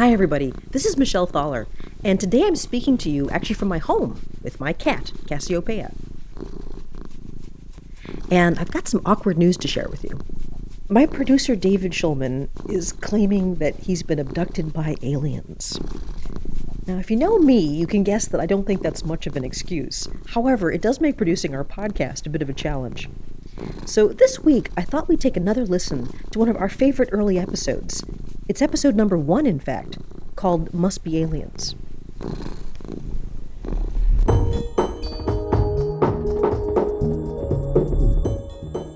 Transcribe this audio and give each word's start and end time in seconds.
Hi, 0.00 0.14
everybody. 0.14 0.54
This 0.70 0.86
is 0.86 0.96
Michelle 0.96 1.26
Thaller, 1.26 1.66
and 2.02 2.18
today 2.18 2.42
I'm 2.46 2.56
speaking 2.56 2.96
to 2.96 3.10
you 3.10 3.28
actually 3.28 3.56
from 3.56 3.68
my 3.68 3.76
home 3.76 4.26
with 4.42 4.58
my 4.58 4.72
cat, 4.72 5.12
Cassiopeia. 5.26 5.92
And 8.30 8.58
I've 8.58 8.70
got 8.70 8.88
some 8.88 9.02
awkward 9.04 9.36
news 9.36 9.58
to 9.58 9.68
share 9.68 9.88
with 9.90 10.02
you. 10.02 10.18
My 10.88 11.04
producer, 11.04 11.54
David 11.54 11.92
Schulman, 11.92 12.48
is 12.66 12.92
claiming 12.92 13.56
that 13.56 13.76
he's 13.76 14.02
been 14.02 14.18
abducted 14.18 14.72
by 14.72 14.94
aliens. 15.02 15.78
Now, 16.86 16.96
if 16.96 17.10
you 17.10 17.18
know 17.18 17.38
me, 17.38 17.58
you 17.58 17.86
can 17.86 18.02
guess 18.02 18.26
that 18.28 18.40
I 18.40 18.46
don't 18.46 18.66
think 18.66 18.80
that's 18.80 19.04
much 19.04 19.26
of 19.26 19.36
an 19.36 19.44
excuse. 19.44 20.08
However, 20.28 20.72
it 20.72 20.80
does 20.80 21.02
make 21.02 21.18
producing 21.18 21.54
our 21.54 21.62
podcast 21.62 22.24
a 22.24 22.30
bit 22.30 22.40
of 22.40 22.48
a 22.48 22.54
challenge. 22.54 23.10
So, 23.84 24.08
this 24.08 24.40
week, 24.40 24.70
I 24.78 24.82
thought 24.82 25.08
we'd 25.08 25.20
take 25.20 25.36
another 25.36 25.66
listen 25.66 26.08
to 26.30 26.38
one 26.38 26.48
of 26.48 26.56
our 26.56 26.70
favorite 26.70 27.10
early 27.12 27.38
episodes. 27.38 28.02
It's 28.50 28.60
episode 28.60 28.96
number 28.96 29.16
one, 29.16 29.46
in 29.46 29.60
fact, 29.60 29.98
called 30.34 30.74
Must 30.74 31.04
Be 31.04 31.18
Aliens. 31.22 31.76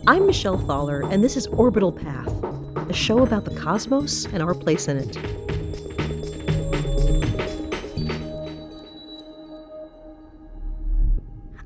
I'm 0.08 0.26
Michelle 0.26 0.58
Thaller, 0.58 1.08
and 1.08 1.22
this 1.22 1.36
is 1.36 1.46
Orbital 1.46 1.92
Path, 1.92 2.32
a 2.90 2.92
show 2.92 3.22
about 3.22 3.44
the 3.44 3.54
cosmos 3.54 4.26
and 4.32 4.42
our 4.42 4.54
place 4.54 4.88
in 4.88 4.96
it. 4.96 5.16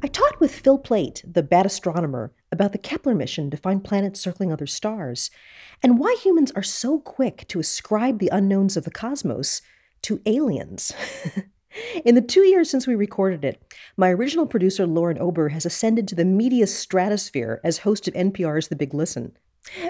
I 0.02 0.08
talked 0.08 0.40
with 0.40 0.54
Phil 0.54 0.76
Plait, 0.76 1.24
the 1.26 1.42
bad 1.42 1.64
astronomer, 1.64 2.32
about 2.58 2.72
the 2.72 2.78
Kepler 2.78 3.14
mission 3.14 3.52
to 3.52 3.56
find 3.56 3.84
planets 3.84 4.18
circling 4.18 4.52
other 4.52 4.66
stars, 4.66 5.30
and 5.80 5.96
why 5.96 6.16
humans 6.20 6.50
are 6.56 6.62
so 6.64 6.98
quick 6.98 7.46
to 7.46 7.60
ascribe 7.60 8.18
the 8.18 8.30
unknowns 8.32 8.76
of 8.76 8.82
the 8.82 8.90
cosmos 8.90 9.62
to 10.02 10.20
aliens. 10.26 10.92
In 12.04 12.16
the 12.16 12.20
two 12.20 12.40
years 12.40 12.68
since 12.68 12.88
we 12.88 12.96
recorded 12.96 13.44
it, 13.44 13.62
my 13.96 14.10
original 14.10 14.44
producer 14.44 14.88
Lauren 14.88 15.20
Ober 15.20 15.50
has 15.50 15.64
ascended 15.64 16.08
to 16.08 16.16
the 16.16 16.24
media 16.24 16.66
stratosphere 16.66 17.60
as 17.62 17.78
host 17.78 18.08
of 18.08 18.14
NPR's 18.14 18.66
The 18.66 18.74
Big 18.74 18.92
Listen. 18.92 19.36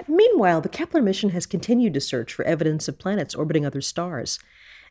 Meanwhile, 0.07 0.61
the 0.61 0.69
Kepler 0.69 1.01
mission 1.01 1.31
has 1.31 1.47
continued 1.47 1.95
to 1.95 2.01
search 2.01 2.35
for 2.35 2.45
evidence 2.45 2.87
of 2.87 2.99
planets 2.99 3.33
orbiting 3.33 3.65
other 3.65 3.81
stars. 3.81 4.37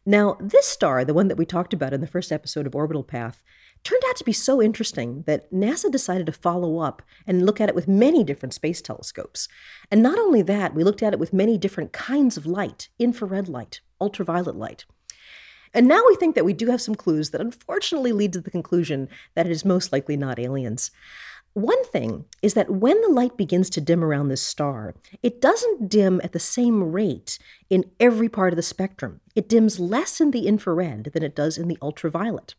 Now, 0.04 0.36
this 0.40 0.66
star, 0.66 1.04
the 1.04 1.14
one 1.14 1.28
that 1.28 1.38
we 1.38 1.46
talked 1.46 1.72
about 1.72 1.92
in 1.92 2.00
the 2.00 2.08
first 2.08 2.32
episode 2.32 2.66
of 2.66 2.74
Orbital 2.74 3.04
Path, 3.04 3.44
turned 3.84 4.02
out 4.08 4.16
to 4.16 4.24
be 4.24 4.32
so 4.32 4.60
interesting 4.62 5.22
that 5.26 5.50
NASA 5.52 5.90
decided 5.90 6.26
to 6.26 6.32
follow 6.32 6.78
up 6.78 7.02
and 7.26 7.44
look 7.44 7.60
at 7.60 7.68
it 7.68 7.74
with 7.74 7.88
many 7.88 8.24
different 8.24 8.54
space 8.54 8.82
telescopes. 8.82 9.48
And 9.90 10.02
not 10.02 10.18
only 10.18 10.42
that, 10.42 10.74
we 10.74 10.84
looked 10.84 11.02
at 11.02 11.12
it 11.12 11.18
with 11.18 11.32
many 11.32 11.58
different 11.58 11.92
kinds 11.92 12.36
of 12.36 12.46
light 12.46 12.88
infrared 12.98 13.48
light, 13.48 13.80
ultraviolet 14.00 14.56
light. 14.56 14.84
And 15.74 15.86
now 15.86 16.02
we 16.06 16.16
think 16.16 16.34
that 16.34 16.44
we 16.44 16.52
do 16.52 16.70
have 16.70 16.80
some 16.80 16.94
clues 16.94 17.30
that 17.30 17.40
unfortunately 17.40 18.12
lead 18.12 18.32
to 18.32 18.40
the 18.40 18.50
conclusion 18.50 19.08
that 19.34 19.46
it 19.46 19.52
is 19.52 19.64
most 19.64 19.92
likely 19.92 20.16
not 20.16 20.38
aliens. 20.38 20.90
One 21.54 21.84
thing 21.86 22.26
is 22.42 22.54
that 22.54 22.70
when 22.70 23.00
the 23.02 23.08
light 23.08 23.36
begins 23.36 23.68
to 23.70 23.80
dim 23.80 24.04
around 24.04 24.28
this 24.28 24.42
star, 24.42 24.94
it 25.22 25.40
doesn't 25.40 25.88
dim 25.88 26.20
at 26.22 26.32
the 26.32 26.38
same 26.38 26.92
rate 26.92 27.38
in 27.68 27.90
every 27.98 28.28
part 28.28 28.52
of 28.52 28.56
the 28.56 28.62
spectrum. 28.62 29.20
It 29.34 29.48
dims 29.48 29.80
less 29.80 30.20
in 30.20 30.30
the 30.30 30.46
infrared 30.46 31.10
than 31.12 31.22
it 31.22 31.34
does 31.34 31.58
in 31.58 31.68
the 31.68 31.78
ultraviolet. 31.82 32.54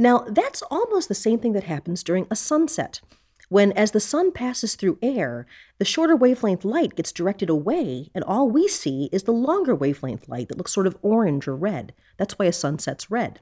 Now, 0.00 0.20
that's 0.28 0.62
almost 0.70 1.08
the 1.08 1.14
same 1.14 1.40
thing 1.40 1.52
that 1.52 1.64
happens 1.64 2.04
during 2.04 2.28
a 2.30 2.36
sunset 2.36 3.00
when, 3.48 3.72
as 3.72 3.90
the 3.90 4.00
sun 4.00 4.30
passes 4.30 4.74
through 4.74 4.98
air, 5.02 5.46
the 5.78 5.84
shorter 5.84 6.14
wavelength 6.14 6.64
light 6.64 6.94
gets 6.94 7.12
directed 7.12 7.48
away, 7.50 8.10
and 8.14 8.22
all 8.24 8.48
we 8.48 8.68
see 8.68 9.08
is 9.10 9.24
the 9.24 9.32
longer 9.32 9.74
wavelength 9.74 10.28
light 10.28 10.48
that 10.48 10.58
looks 10.58 10.72
sort 10.72 10.86
of 10.86 10.96
orange 11.02 11.48
or 11.48 11.56
red. 11.56 11.94
That's 12.18 12.38
why 12.38 12.46
a 12.46 12.52
sunset's 12.52 13.10
red. 13.10 13.40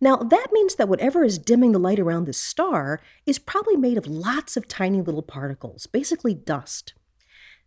Now, 0.00 0.16
that 0.16 0.48
means 0.52 0.76
that 0.76 0.88
whatever 0.88 1.24
is 1.24 1.38
dimming 1.38 1.72
the 1.72 1.78
light 1.78 1.98
around 1.98 2.24
this 2.24 2.40
star 2.40 3.00
is 3.26 3.38
probably 3.38 3.76
made 3.76 3.98
of 3.98 4.06
lots 4.06 4.56
of 4.56 4.68
tiny 4.68 5.00
little 5.00 5.22
particles, 5.22 5.86
basically 5.86 6.34
dust. 6.34 6.94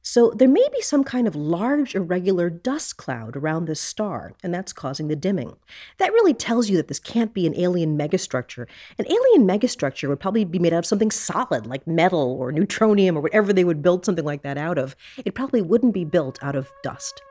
So 0.09 0.31
there 0.33 0.47
may 0.47 0.65
be 0.71 0.81
some 0.81 1.03
kind 1.03 1.27
of 1.27 1.35
large 1.35 1.93
irregular 1.93 2.49
dust 2.49 2.95
cloud 2.95 3.35
around 3.35 3.65
this 3.65 3.81
star, 3.81 4.31
and 4.41 4.53
that's 4.53 4.71
causing 4.71 5.09
the 5.09 5.17
dimming. 5.17 5.57
That 5.97 6.13
really 6.13 6.33
tells 6.33 6.69
you 6.69 6.77
that 6.77 6.87
this 6.87 6.97
can't 6.97 7.33
be 7.33 7.45
an 7.45 7.53
alien 7.59 7.97
megastructure. 7.97 8.67
An 8.97 9.05
alien 9.05 9.45
megastructure 9.45 10.07
would 10.07 10.21
probably 10.21 10.45
be 10.45 10.59
made 10.59 10.71
out 10.71 10.79
of 10.79 10.85
something 10.85 11.11
solid, 11.11 11.67
like 11.67 11.85
metal 11.85 12.37
or 12.39 12.51
neutronium 12.53 13.17
or 13.17 13.21
whatever 13.21 13.51
they 13.51 13.65
would 13.65 13.81
build 13.81 14.05
something 14.05 14.23
like 14.23 14.43
that 14.43 14.57
out 14.57 14.77
of. 14.77 14.95
It 15.25 15.35
probably 15.35 15.61
wouldn't 15.61 15.93
be 15.93 16.05
built 16.05 16.41
out 16.41 16.55
of 16.55 16.71
dust. 16.83 17.21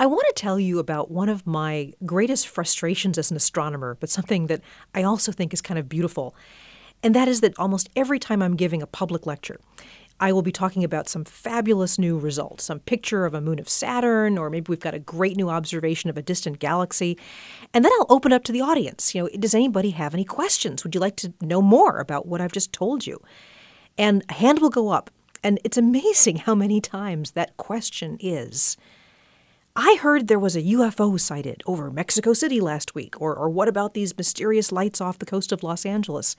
I 0.00 0.06
want 0.06 0.24
to 0.28 0.40
tell 0.40 0.60
you 0.60 0.78
about 0.78 1.10
one 1.10 1.28
of 1.28 1.44
my 1.44 1.92
greatest 2.06 2.46
frustrations 2.46 3.18
as 3.18 3.32
an 3.32 3.36
astronomer, 3.36 3.96
but 3.98 4.08
something 4.08 4.46
that 4.46 4.60
I 4.94 5.02
also 5.02 5.32
think 5.32 5.52
is 5.52 5.60
kind 5.60 5.78
of 5.78 5.88
beautiful. 5.88 6.36
And 7.02 7.14
that 7.16 7.26
is 7.26 7.40
that 7.40 7.58
almost 7.58 7.88
every 7.96 8.20
time 8.20 8.40
I'm 8.40 8.54
giving 8.54 8.80
a 8.80 8.86
public 8.86 9.26
lecture, 9.26 9.58
I 10.20 10.32
will 10.32 10.42
be 10.42 10.52
talking 10.52 10.84
about 10.84 11.08
some 11.08 11.24
fabulous 11.24 11.98
new 11.98 12.16
result, 12.16 12.60
some 12.60 12.78
picture 12.80 13.24
of 13.24 13.34
a 13.34 13.40
moon 13.40 13.58
of 13.58 13.68
Saturn, 13.68 14.38
or 14.38 14.50
maybe 14.50 14.66
we've 14.68 14.80
got 14.80 14.94
a 14.94 15.00
great 15.00 15.36
new 15.36 15.48
observation 15.48 16.10
of 16.10 16.16
a 16.16 16.22
distant 16.22 16.60
galaxy. 16.60 17.18
And 17.74 17.84
then 17.84 17.92
I'll 17.98 18.06
open 18.08 18.32
up 18.32 18.44
to 18.44 18.52
the 18.52 18.60
audience. 18.60 19.14
You 19.14 19.22
know, 19.22 19.28
does 19.38 19.54
anybody 19.54 19.90
have 19.90 20.14
any 20.14 20.24
questions? 20.24 20.84
Would 20.84 20.94
you 20.94 21.00
like 21.00 21.16
to 21.16 21.32
know 21.40 21.62
more 21.62 21.98
about 21.98 22.26
what 22.26 22.40
I've 22.40 22.52
just 22.52 22.72
told 22.72 23.04
you? 23.06 23.20
And 23.96 24.24
a 24.28 24.34
hand 24.34 24.60
will 24.60 24.70
go 24.70 24.90
up. 24.90 25.10
And 25.42 25.60
it's 25.64 25.76
amazing 25.76 26.36
how 26.36 26.54
many 26.54 26.80
times 26.80 27.32
that 27.32 27.56
question 27.56 28.16
is 28.20 28.76
I 29.80 29.96
heard 30.02 30.26
there 30.26 30.40
was 30.40 30.56
a 30.56 30.62
UFO 30.62 31.20
sighted 31.20 31.62
over 31.64 31.88
Mexico 31.88 32.32
City 32.32 32.60
last 32.60 32.96
week, 32.96 33.20
or, 33.20 33.32
or 33.32 33.48
what 33.48 33.68
about 33.68 33.94
these 33.94 34.18
mysterious 34.18 34.72
lights 34.72 35.00
off 35.00 35.20
the 35.20 35.24
coast 35.24 35.52
of 35.52 35.62
Los 35.62 35.86
Angeles? 35.86 36.34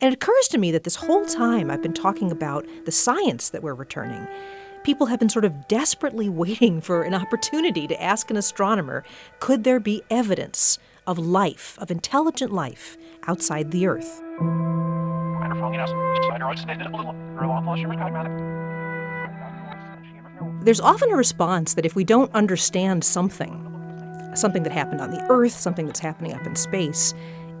And 0.00 0.10
it 0.10 0.14
occurs 0.14 0.48
to 0.48 0.56
me 0.56 0.70
that 0.70 0.84
this 0.84 0.96
whole 0.96 1.26
time 1.26 1.70
I've 1.70 1.82
been 1.82 1.92
talking 1.92 2.32
about 2.32 2.66
the 2.86 2.90
science 2.90 3.50
that 3.50 3.62
we're 3.62 3.74
returning. 3.74 4.26
People 4.84 5.04
have 5.04 5.20
been 5.20 5.28
sort 5.28 5.44
of 5.44 5.68
desperately 5.68 6.28
waiting 6.30 6.80
for 6.80 7.02
an 7.02 7.12
opportunity 7.12 7.86
to 7.86 8.02
ask 8.02 8.30
an 8.30 8.38
astronomer 8.38 9.04
could 9.38 9.64
there 9.64 9.80
be 9.80 10.02
evidence 10.08 10.78
of 11.06 11.18
life, 11.18 11.76
of 11.82 11.90
intelligent 11.90 12.54
life, 12.54 12.96
outside 13.26 13.70
the 13.70 13.86
Earth? 13.86 14.22
There's 20.62 20.80
often 20.80 21.10
a 21.10 21.16
response 21.16 21.74
that 21.74 21.86
if 21.86 21.94
we 21.94 22.04
don't 22.04 22.32
understand 22.34 23.04
something, 23.04 23.64
something 24.34 24.62
that 24.64 24.72
happened 24.72 25.00
on 25.00 25.10
the 25.10 25.24
Earth, 25.30 25.52
something 25.52 25.86
that's 25.86 26.00
happening 26.00 26.32
up 26.34 26.46
in 26.46 26.56
space, 26.56 27.14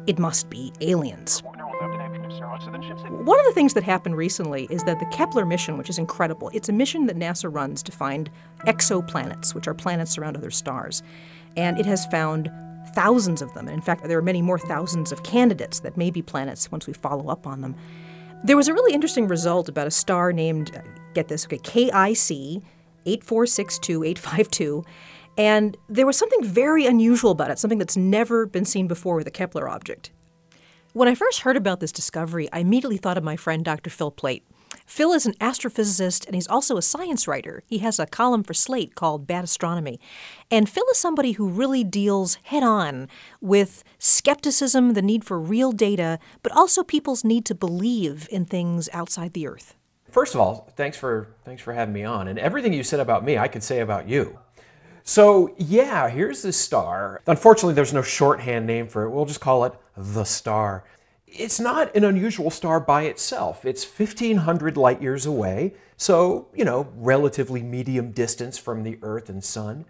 it 0.06 0.18
must 0.18 0.50
be 0.50 0.72
aliens. 0.80 1.42
One 1.42 3.38
of 3.38 3.46
the 3.46 3.52
things 3.54 3.74
that 3.74 3.84
happened 3.84 4.16
recently 4.16 4.66
is 4.70 4.82
that 4.84 4.98
the 4.98 5.06
Kepler 5.06 5.44
mission, 5.44 5.78
which 5.78 5.90
is 5.90 5.98
incredible, 5.98 6.50
it's 6.52 6.68
a 6.68 6.72
mission 6.72 7.06
that 7.06 7.16
NASA 7.16 7.52
runs 7.52 7.82
to 7.84 7.92
find 7.92 8.30
exoplanets, 8.66 9.54
which 9.54 9.68
are 9.68 9.74
planets 9.74 10.18
around 10.18 10.36
other 10.36 10.50
stars. 10.50 11.02
And 11.56 11.78
it 11.78 11.86
has 11.86 12.06
found 12.06 12.50
thousands 12.94 13.42
of 13.42 13.52
them. 13.54 13.68
And 13.68 13.74
in 13.74 13.80
fact, 13.80 14.02
there 14.04 14.18
are 14.18 14.22
many 14.22 14.42
more 14.42 14.58
thousands 14.58 15.12
of 15.12 15.22
candidates 15.22 15.80
that 15.80 15.96
may 15.96 16.10
be 16.10 16.22
planets 16.22 16.72
once 16.72 16.86
we 16.86 16.92
follow 16.92 17.28
up 17.28 17.46
on 17.46 17.60
them. 17.60 17.76
There 18.44 18.56
was 18.56 18.68
a 18.68 18.74
really 18.74 18.94
interesting 18.94 19.28
result 19.28 19.68
about 19.68 19.86
a 19.86 19.90
star 19.90 20.32
named, 20.32 20.70
get 21.18 21.28
this, 21.28 21.44
okay, 21.46 21.58
KIC 21.58 22.62
8462852. 23.06 24.84
And 25.36 25.76
there 25.88 26.06
was 26.06 26.16
something 26.16 26.44
very 26.44 26.86
unusual 26.86 27.30
about 27.30 27.50
it, 27.50 27.58
something 27.58 27.78
that's 27.78 27.96
never 27.96 28.46
been 28.46 28.64
seen 28.64 28.88
before 28.88 29.16
with 29.16 29.26
a 29.26 29.30
Kepler 29.30 29.68
object. 29.68 30.10
When 30.92 31.08
I 31.08 31.14
first 31.14 31.40
heard 31.40 31.56
about 31.56 31.80
this 31.80 31.92
discovery, 31.92 32.48
I 32.52 32.60
immediately 32.60 32.96
thought 32.96 33.18
of 33.18 33.24
my 33.24 33.36
friend 33.36 33.64
Dr. 33.64 33.90
Phil 33.90 34.10
Plait. 34.10 34.44
Phil 34.84 35.12
is 35.12 35.26
an 35.26 35.34
astrophysicist 35.34 36.26
and 36.26 36.34
he's 36.34 36.48
also 36.48 36.76
a 36.76 36.82
science 36.82 37.28
writer. 37.28 37.62
He 37.66 37.78
has 37.78 37.98
a 37.98 38.06
column 38.06 38.42
for 38.42 38.54
Slate 38.54 38.94
called 38.94 39.26
Bad 39.26 39.44
Astronomy. 39.44 40.00
And 40.50 40.68
Phil 40.68 40.86
is 40.90 40.98
somebody 40.98 41.32
who 41.32 41.48
really 41.48 41.84
deals 41.84 42.38
head 42.44 42.62
on 42.62 43.08
with 43.40 43.84
skepticism, 43.98 44.94
the 44.94 45.02
need 45.02 45.24
for 45.24 45.38
real 45.38 45.72
data, 45.72 46.18
but 46.42 46.52
also 46.52 46.82
people's 46.82 47.22
need 47.22 47.44
to 47.46 47.54
believe 47.54 48.28
in 48.32 48.46
things 48.46 48.88
outside 48.92 49.34
the 49.34 49.46
Earth. 49.46 49.77
First 50.18 50.34
of 50.34 50.40
all, 50.40 50.68
thanks 50.74 50.96
for 50.96 51.28
thanks 51.44 51.62
for 51.62 51.72
having 51.72 51.94
me 51.94 52.02
on. 52.02 52.26
And 52.26 52.40
everything 52.40 52.72
you 52.72 52.82
said 52.82 52.98
about 52.98 53.24
me, 53.24 53.38
I 53.38 53.46
could 53.46 53.62
say 53.62 53.78
about 53.78 54.08
you. 54.08 54.36
So 55.04 55.54
yeah, 55.58 56.08
here's 56.08 56.42
the 56.42 56.52
star. 56.52 57.22
Unfortunately, 57.28 57.74
there's 57.74 57.92
no 57.92 58.02
shorthand 58.02 58.66
name 58.66 58.88
for 58.88 59.04
it. 59.04 59.10
We'll 59.10 59.26
just 59.26 59.40
call 59.40 59.64
it 59.64 59.74
the 59.96 60.24
star. 60.24 60.82
It's 61.28 61.60
not 61.60 61.94
an 61.94 62.02
unusual 62.02 62.50
star 62.50 62.80
by 62.80 63.02
itself. 63.02 63.64
It's 63.64 63.84
1,500 63.84 64.76
light 64.76 65.00
years 65.00 65.24
away, 65.24 65.74
so, 65.96 66.48
you 66.52 66.64
know, 66.64 66.88
relatively 66.96 67.62
medium 67.62 68.10
distance 68.10 68.58
from 68.58 68.82
the 68.82 68.98
Earth 69.02 69.28
and 69.28 69.44
Sun. 69.44 69.84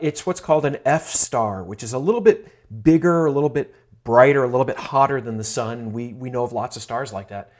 It's 0.00 0.24
what's 0.24 0.40
called 0.40 0.64
an 0.64 0.76
F 0.84 1.08
star, 1.08 1.64
which 1.64 1.82
is 1.82 1.92
a 1.92 1.98
little 1.98 2.20
bit 2.20 2.46
bigger, 2.84 3.26
a 3.26 3.32
little 3.32 3.48
bit 3.48 3.74
brighter, 4.04 4.44
a 4.44 4.48
little 4.48 4.64
bit 4.64 4.78
hotter 4.78 5.20
than 5.20 5.38
the 5.38 5.44
sun. 5.44 5.92
We, 5.92 6.12
we 6.12 6.30
know 6.30 6.44
of 6.44 6.52
lots 6.52 6.76
of 6.76 6.82
stars 6.82 7.12
like 7.12 7.30
that. 7.30 7.52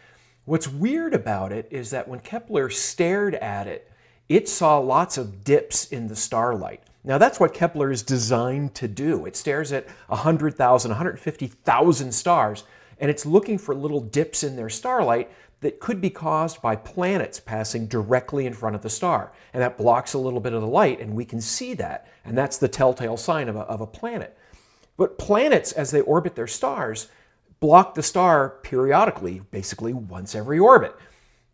What's 0.45 0.67
weird 0.67 1.15
about 1.15 1.53
it 1.53 1.69
is 1.71 1.91
that 1.91 2.09
when 2.09 2.21
Kepler 2.21 2.69
stared 2.69 3.37
at 3.37 3.69
it, 3.69 3.91
it 4.29 4.49
saw 4.49 4.79
lots 4.79 5.17
of 5.17 5.45
dips 5.45 5.87
in 5.87 6.09
the 6.09 6.17
starlight. 6.17 6.83
Now, 7.05 7.19
that's 7.19 7.39
what 7.39 7.55
Kepler 7.55 7.91
is 7.91 8.03
designed 8.03 8.75
to 8.77 8.89
do. 8.89 9.27
It 9.27 9.37
stares 9.37 9.73
at 9.73 9.87
100,000, 10.09 10.91
150,000 10.91 12.13
stars, 12.13 12.65
and 12.99 13.11
it's 13.11 13.27
looking 13.27 13.59
for 13.59 13.75
little 13.75 14.01
dips 14.01 14.43
in 14.43 14.57
their 14.57 14.69
starlight 14.69 15.31
that 15.61 15.81
could 15.81 16.01
be 16.01 16.11
caused 16.11 16.61
by 16.61 16.75
planets 16.75 17.39
passing 17.39 17.87
directly 17.87 18.47
in 18.47 18.53
front 18.53 18.75
of 18.75 18.83
the 18.83 18.91
star. 18.91 19.33
And 19.53 19.63
that 19.63 19.79
blocks 19.79 20.15
a 20.15 20.19
little 20.19 20.41
bit 20.41 20.55
of 20.55 20.61
the 20.61 20.67
light, 20.67 21.01
and 21.01 21.15
we 21.15 21.25
can 21.25 21.41
see 21.41 21.75
that. 21.75 22.09
And 22.25 22.37
that's 22.37 22.59
the 22.59 22.69
telltale 22.69 23.17
sign 23.17 23.49
of 23.49 23.55
a, 23.57 23.61
of 23.61 23.81
a 23.81 23.87
planet. 23.87 24.37
But 24.97 25.19
planets, 25.19 25.73
as 25.73 25.93
they 25.93 26.01
orbit 26.01 26.35
their 26.35 26.49
stars, 26.49 27.09
block 27.63 27.95
the 27.95 28.03
star 28.03 28.59
periodically, 28.65 29.41
basically 29.53 29.95
once 29.95 30.35
every 30.35 30.59
orbit. 30.59 30.97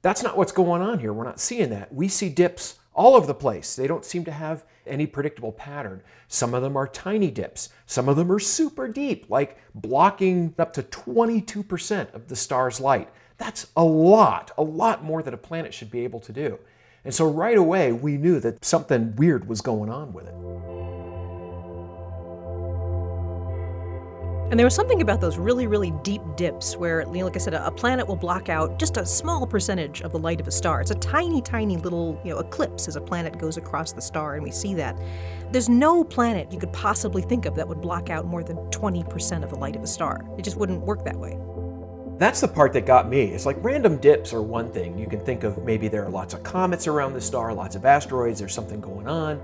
That's 0.01 0.23
not 0.23 0.39
what's 0.39 0.53
going 0.53 0.81
on 0.81 1.01
here. 1.01 1.13
We're 1.13 1.25
not 1.25 1.39
seeing 1.39 1.69
that. 1.69 1.95
We 1.95 2.09
see 2.09 2.31
dips 2.31 2.79
all 2.95 3.15
over 3.15 3.27
the 3.27 3.35
place. 3.35 3.77
They 3.77 3.87
don't 3.87 4.07
seem 4.07 4.25
to 4.25 4.33
have 4.33 4.65
any 4.87 5.07
predictable 5.07 5.53
pattern. 5.53 6.03
Some 6.27 6.55
of 6.55 6.63
them 6.63 6.79
are 6.79 6.89
tiny 6.89 7.31
dips. 7.31 7.69
Some 7.85 8.09
of 8.09 8.17
them 8.17 8.33
are 8.33 8.39
super 8.39 8.89
deep, 8.89 9.27
like 9.29 9.59
blocking 9.75 10.55
up 10.59 10.73
to 10.73 10.83
22% 10.83 12.15
of 12.15 12.29
the 12.29 12.37
star's 12.37 12.81
light. 12.81 13.11
That's 13.37 13.67
a 13.77 13.85
lot, 13.85 14.51
a 14.57 14.63
lot 14.63 15.05
more 15.05 15.23
than 15.23 15.35
a 15.35 15.39
planet 15.39 15.75
should 15.75 15.91
be 15.91 16.05
able 16.05 16.21
to 16.21 16.33
do. 16.33 16.59
And 17.05 17.15
so 17.15 17.27
right 17.31 17.59
away, 17.59 17.93
we 17.93 18.17
knew 18.17 18.41
that 18.41 18.65
something 18.65 19.15
weird 19.17 19.47
was 19.47 19.61
going 19.61 19.91
on 19.91 20.15
with 20.15 20.27
it. 20.27 20.98
And 24.51 24.59
there 24.59 24.65
was 24.65 24.75
something 24.75 25.03
about 25.03 25.21
those 25.21 25.37
really, 25.37 25.67
really 25.67 25.91
deep 26.03 26.23
dips 26.35 26.75
where, 26.75 27.03
you 27.03 27.19
know, 27.19 27.27
like 27.27 27.37
I 27.37 27.39
said, 27.39 27.53
a 27.53 27.71
planet 27.71 28.09
will 28.09 28.17
block 28.17 28.49
out 28.49 28.79
just 28.79 28.97
a 28.97 29.05
small 29.05 29.47
percentage 29.47 30.01
of 30.01 30.11
the 30.11 30.19
light 30.19 30.41
of 30.41 30.49
a 30.49 30.51
star. 30.51 30.81
It's 30.81 30.91
a 30.91 30.95
tiny, 30.95 31.43
tiny 31.43 31.77
little, 31.77 32.19
you 32.25 32.33
know, 32.33 32.39
eclipse 32.39 32.89
as 32.89 32.97
a 32.97 33.01
planet 33.01 33.39
goes 33.39 33.59
across 33.59 33.93
the 33.93 34.01
star, 34.01 34.37
and 34.37 34.43
we 34.43 34.51
see 34.51 34.73
that. 34.73 34.99
There's 35.53 35.69
no 35.69 36.03
planet 36.03 36.51
you 36.51 36.59
could 36.59 36.73
possibly 36.73 37.21
think 37.21 37.45
of 37.45 37.57
that 37.57 37.69
would 37.69 37.83
block 37.83 38.09
out 38.09 38.25
more 38.25 38.43
than 38.43 38.57
20% 38.71 39.45
of 39.45 39.51
the 39.51 39.57
light 39.57 39.77
of 39.77 39.83
a 39.83 39.87
star. 39.87 40.25
It 40.39 40.45
just 40.45 40.57
wouldn't 40.57 40.81
work 40.81 41.05
that 41.05 41.17
way. 41.17 41.39
That's 42.17 42.41
the 42.41 42.49
part 42.49 42.73
that 42.73 42.87
got 42.87 43.07
me. 43.07 43.25
It's 43.25 43.45
like 43.45 43.63
random 43.63 43.99
dips 43.99 44.33
are 44.33 44.41
one 44.41 44.73
thing. 44.73 44.99
You 44.99 45.09
can 45.09 45.23
think 45.27 45.45
of 45.45 45.63
maybe 45.63 45.89
there 45.89 46.07
are 46.07 46.11
lots 46.11 46.33
of 46.33 46.43
comets 46.43 46.87
around 46.87 47.13
the 47.13 47.21
star, 47.21 47.53
lots 47.53 47.77
of 47.77 47.85
asteroids, 47.85 48.39
there's 48.39 48.55
something 48.55 48.81
going 48.81 49.09
on. 49.09 49.43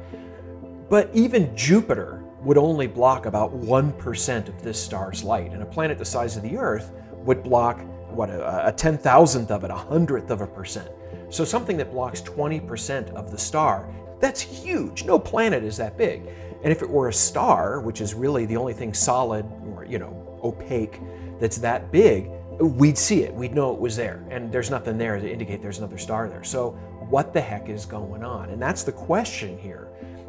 But 0.88 1.10
even 1.12 1.54
Jupiter 1.54 2.23
would 2.44 2.58
only 2.58 2.86
block 2.86 3.26
about 3.26 3.54
1% 3.54 4.48
of 4.48 4.62
this 4.62 4.82
star's 4.82 5.24
light. 5.24 5.52
And 5.52 5.62
a 5.62 5.66
planet 5.66 5.98
the 5.98 6.04
size 6.04 6.36
of 6.36 6.42
the 6.42 6.56
Earth 6.56 6.92
would 7.12 7.42
block, 7.42 7.80
what, 8.10 8.30
a, 8.30 8.68
a 8.68 8.72
10,000th 8.72 9.50
of 9.50 9.64
it, 9.64 9.70
a 9.70 9.74
hundredth 9.74 10.30
of 10.30 10.40
a 10.42 10.46
percent. 10.46 10.90
So 11.30 11.44
something 11.44 11.76
that 11.78 11.90
blocks 11.90 12.20
20% 12.20 13.10
of 13.14 13.30
the 13.30 13.38
star, 13.38 13.88
that's 14.20 14.40
huge. 14.40 15.04
No 15.04 15.18
planet 15.18 15.64
is 15.64 15.76
that 15.78 15.96
big. 15.96 16.22
And 16.62 16.72
if 16.72 16.82
it 16.82 16.88
were 16.88 17.08
a 17.08 17.12
star, 17.12 17.80
which 17.80 18.00
is 18.00 18.14
really 18.14 18.46
the 18.46 18.56
only 18.56 18.72
thing 18.72 18.94
solid 18.94 19.44
or, 19.74 19.84
you 19.84 19.98
know, 19.98 20.38
opaque 20.42 21.00
that's 21.40 21.58
that 21.58 21.90
big, 21.90 22.30
we'd 22.60 22.96
see 22.96 23.22
it. 23.22 23.34
We'd 23.34 23.54
know 23.54 23.72
it 23.72 23.80
was 23.80 23.96
there. 23.96 24.24
And 24.30 24.52
there's 24.52 24.70
nothing 24.70 24.96
there 24.96 25.18
to 25.18 25.30
indicate 25.30 25.60
there's 25.60 25.78
another 25.78 25.98
star 25.98 26.28
there. 26.28 26.44
So, 26.44 26.70
what 27.10 27.34
the 27.34 27.40
heck 27.40 27.68
is 27.68 27.84
going 27.84 28.24
on? 28.24 28.50
And 28.50 28.60
that's 28.60 28.82
the 28.82 28.92
question 28.92 29.58
here. 29.58 29.88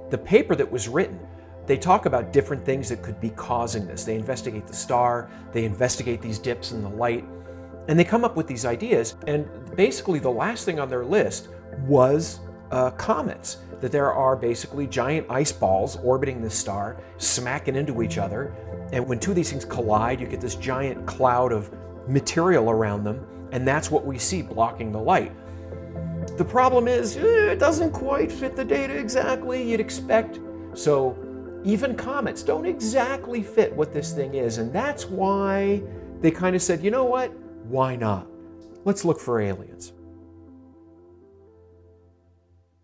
The 0.09 0.17
paper 0.17 0.55
that 0.55 0.69
was 0.69 0.89
written, 0.89 1.19
they 1.65 1.77
talk 1.77 2.05
about 2.05 2.31
different 2.31 2.63
things 2.63 2.89
that 2.89 3.01
could 3.01 3.19
be 3.19 3.31
causing 3.31 3.87
this. 3.87 4.03
They 4.03 4.15
investigate 4.15 4.67
the 4.67 4.73
star, 4.73 5.29
they 5.51 5.65
investigate 5.65 6.21
these 6.21 6.39
dips 6.39 6.71
in 6.71 6.81
the 6.83 6.89
light, 6.89 7.25
and 7.87 7.97
they 7.97 8.03
come 8.03 8.23
up 8.23 8.35
with 8.35 8.47
these 8.47 8.65
ideas. 8.65 9.15
And 9.27 9.47
basically, 9.75 10.19
the 10.19 10.29
last 10.29 10.65
thing 10.65 10.79
on 10.79 10.89
their 10.89 11.05
list 11.05 11.49
was 11.81 12.39
uh, 12.71 12.91
comets. 12.91 13.57
That 13.81 13.91
there 13.91 14.13
are 14.13 14.35
basically 14.35 14.87
giant 14.87 15.27
ice 15.29 15.51
balls 15.51 15.97
orbiting 15.97 16.41
this 16.41 16.55
star, 16.55 16.97
smacking 17.17 17.75
into 17.75 18.01
each 18.01 18.17
other. 18.17 18.55
And 18.93 19.05
when 19.05 19.19
two 19.19 19.31
of 19.31 19.35
these 19.35 19.51
things 19.51 19.65
collide, 19.65 20.19
you 20.19 20.27
get 20.27 20.41
this 20.41 20.55
giant 20.55 21.05
cloud 21.05 21.51
of 21.51 21.69
material 22.07 22.69
around 22.69 23.03
them, 23.03 23.25
and 23.51 23.67
that's 23.67 23.91
what 23.91 24.05
we 24.05 24.17
see 24.17 24.41
blocking 24.41 24.91
the 24.91 24.99
light. 24.99 25.31
The 26.37 26.45
problem 26.45 26.87
is, 26.87 27.17
eh, 27.17 27.51
it 27.51 27.59
doesn't 27.59 27.91
quite 27.91 28.31
fit 28.31 28.55
the 28.55 28.65
data 28.65 28.95
exactly 28.97 29.61
you'd 29.69 29.79
expect. 29.79 30.39
So, 30.73 31.17
even 31.65 31.95
comets 31.95 32.43
don't 32.43 32.65
exactly 32.65 33.41
fit 33.41 33.73
what 33.73 33.91
this 33.91 34.13
thing 34.13 34.35
is, 34.35 34.59
and 34.59 34.71
that's 34.71 35.05
why 35.05 35.81
they 36.21 36.31
kind 36.31 36.55
of 36.55 36.61
said, 36.61 36.83
you 36.83 36.91
know 36.91 37.05
what? 37.05 37.33
Why 37.65 37.95
not? 37.95 38.27
Let's 38.85 39.03
look 39.03 39.19
for 39.19 39.41
aliens. 39.41 39.91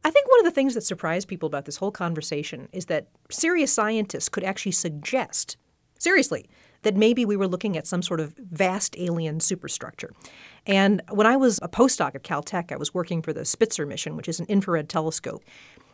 I 0.03 0.09
think 0.09 0.27
one 0.29 0.39
of 0.39 0.45
the 0.45 0.51
things 0.51 0.73
that 0.73 0.81
surprised 0.81 1.27
people 1.27 1.45
about 1.45 1.65
this 1.65 1.77
whole 1.77 1.91
conversation 1.91 2.67
is 2.73 2.87
that 2.87 3.07
serious 3.29 3.71
scientists 3.71 4.29
could 4.29 4.43
actually 4.43 4.71
suggest, 4.71 5.57
seriously, 5.99 6.49
that 6.81 6.95
maybe 6.95 7.23
we 7.23 7.37
were 7.37 7.47
looking 7.47 7.77
at 7.77 7.85
some 7.85 8.01
sort 8.01 8.19
of 8.19 8.33
vast 8.37 8.95
alien 8.97 9.39
superstructure. 9.39 10.11
And 10.65 11.03
when 11.11 11.27
I 11.27 11.37
was 11.37 11.59
a 11.61 11.69
postdoc 11.69 12.15
at 12.15 12.23
Caltech, 12.23 12.71
I 12.71 12.77
was 12.77 12.95
working 12.95 13.21
for 13.21 13.31
the 13.31 13.45
Spitzer 13.45 13.85
mission, 13.85 14.15
which 14.15 14.27
is 14.27 14.39
an 14.39 14.47
infrared 14.49 14.89
telescope. 14.89 15.43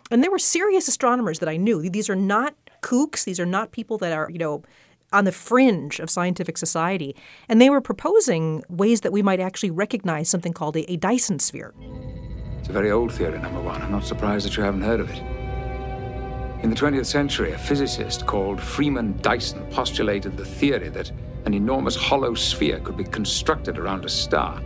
And 0.09 0.23
there 0.23 0.31
were 0.31 0.39
serious 0.39 0.87
astronomers 0.87 1.39
that 1.39 1.49
I 1.49 1.57
knew. 1.57 1.89
These 1.89 2.09
are 2.09 2.15
not 2.15 2.55
kooks, 2.87 3.25
these 3.25 3.39
are 3.39 3.45
not 3.45 3.71
people 3.71 3.97
that 3.97 4.13
are, 4.13 4.29
you 4.31 4.39
know, 4.39 4.63
on 5.11 5.25
the 5.25 5.31
fringe 5.31 5.99
of 5.99 6.09
scientific 6.09 6.57
society. 6.57 7.15
And 7.49 7.61
they 7.61 7.69
were 7.69 7.81
proposing 7.81 8.63
ways 8.69 9.01
that 9.01 9.11
we 9.11 9.21
might 9.21 9.39
actually 9.39 9.71
recognize 9.71 10.29
something 10.29 10.53
called 10.53 10.75
a, 10.75 10.89
a 10.91 10.97
Dyson 10.97 11.39
sphere. 11.39 11.73
It's 12.59 12.69
a 12.69 12.71
very 12.71 12.91
old 12.91 13.13
theory, 13.13 13.39
number 13.39 13.61
one. 13.61 13.81
I'm 13.81 13.91
not 13.91 14.05
surprised 14.05 14.45
that 14.45 14.55
you 14.57 14.63
haven't 14.63 14.81
heard 14.81 14.99
of 14.99 15.09
it. 15.09 15.21
In 16.63 16.69
the 16.69 16.75
20th 16.75 17.05
century, 17.05 17.51
a 17.51 17.57
physicist 17.57 18.25
called 18.25 18.59
Freeman 18.59 19.19
Dyson 19.21 19.65
postulated 19.69 20.37
the 20.37 20.45
theory 20.45 20.89
that 20.89 21.11
an 21.45 21.53
enormous 21.53 21.95
hollow 21.95 22.33
sphere 22.33 22.79
could 22.79 22.97
be 22.97 23.03
constructed 23.03 23.77
around 23.77 24.05
a 24.05 24.09
star. 24.09 24.61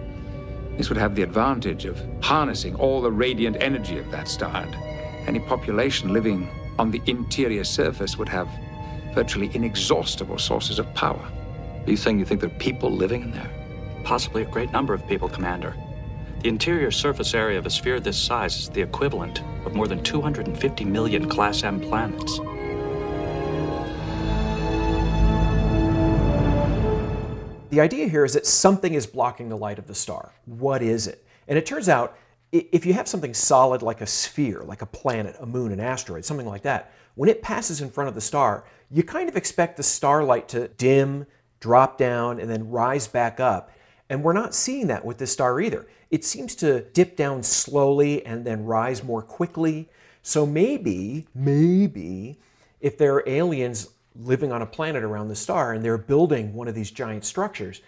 This 0.77 0.89
would 0.89 0.97
have 0.97 1.15
the 1.15 1.21
advantage 1.21 1.85
of 1.85 2.01
harnessing 2.21 2.75
all 2.75 3.01
the 3.01 3.11
radiant 3.11 3.57
energy 3.59 3.99
of 3.99 4.09
that 4.11 4.27
star, 4.27 4.63
and 4.63 4.75
any 5.27 5.39
population 5.39 6.13
living 6.13 6.49
on 6.81 6.89
the 6.89 7.01
interior 7.05 7.63
surface 7.63 8.17
would 8.17 8.27
have 8.27 8.49
virtually 9.13 9.51
inexhaustible 9.53 10.39
sources 10.39 10.79
of 10.79 10.91
power. 10.95 11.21
Are 11.85 11.89
you 11.91 11.95
saying 11.95 12.17
you 12.17 12.25
think 12.25 12.41
there 12.41 12.49
are 12.49 12.53
people 12.57 12.89
living 12.89 13.21
in 13.21 13.31
there? 13.31 13.51
Possibly 14.03 14.41
a 14.41 14.45
great 14.45 14.71
number 14.71 14.91
of 14.91 15.07
people, 15.07 15.29
Commander. 15.29 15.75
The 16.41 16.49
interior 16.49 16.89
surface 16.89 17.35
area 17.35 17.59
of 17.59 17.67
a 17.67 17.69
sphere 17.69 17.99
this 17.99 18.17
size 18.17 18.57
is 18.57 18.69
the 18.69 18.81
equivalent 18.81 19.43
of 19.63 19.75
more 19.75 19.87
than 19.87 20.01
250 20.01 20.83
million 20.85 21.29
Class 21.29 21.61
M 21.61 21.79
planets. 21.81 22.39
The 27.69 27.79
idea 27.79 28.07
here 28.07 28.25
is 28.25 28.33
that 28.33 28.47
something 28.47 28.95
is 28.95 29.05
blocking 29.05 29.49
the 29.49 29.55
light 29.55 29.77
of 29.77 29.85
the 29.85 29.93
star. 29.93 30.33
What 30.45 30.81
is 30.81 31.05
it? 31.05 31.23
And 31.47 31.59
it 31.59 31.67
turns 31.67 31.87
out 31.87 32.17
if 32.51 32.85
you 32.85 32.93
have 32.93 33.07
something 33.07 33.33
solid 33.33 33.81
like 33.81 34.01
a 34.01 34.07
sphere, 34.07 34.63
like 34.65 34.81
a 34.81 34.85
planet, 34.85 35.35
a 35.39 35.45
moon, 35.45 35.71
an 35.71 35.79
asteroid, 35.79 36.25
something 36.25 36.47
like 36.47 36.63
that, 36.63 36.93
when 37.15 37.29
it 37.29 37.41
passes 37.41 37.81
in 37.81 37.89
front 37.89 38.07
of 38.09 38.15
the 38.15 38.21
star, 38.21 38.65
you 38.89 39.03
kind 39.03 39.29
of 39.29 39.37
expect 39.37 39.77
the 39.77 39.83
starlight 39.83 40.49
to 40.49 40.67
dim, 40.69 41.25
drop 41.59 41.97
down, 41.97 42.39
and 42.39 42.49
then 42.49 42.69
rise 42.69 43.07
back 43.07 43.39
up. 43.39 43.71
And 44.09 44.23
we're 44.23 44.33
not 44.33 44.53
seeing 44.53 44.87
that 44.87 45.05
with 45.05 45.17
this 45.17 45.31
star 45.31 45.61
either. 45.61 45.87
It 46.09 46.25
seems 46.25 46.55
to 46.55 46.81
dip 46.81 47.15
down 47.15 47.43
slowly 47.43 48.25
and 48.25 48.45
then 48.45 48.65
rise 48.65 49.03
more 49.03 49.21
quickly. 49.21 49.89
So 50.21 50.45
maybe, 50.45 51.27
maybe, 51.33 52.37
if 52.81 52.97
there 52.97 53.15
are 53.15 53.23
aliens 53.25 53.89
living 54.15 54.51
on 54.51 54.61
a 54.61 54.65
planet 54.65 55.03
around 55.03 55.29
the 55.29 55.35
star 55.35 55.71
and 55.71 55.85
they're 55.85 55.97
building 55.97 56.53
one 56.53 56.67
of 56.67 56.75
these 56.75 56.91
giant 56.91 57.23
structures, 57.23 57.81